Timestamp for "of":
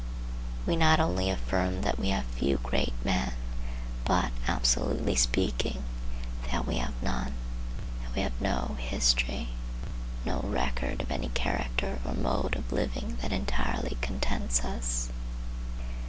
11.03-11.11, 12.55-12.71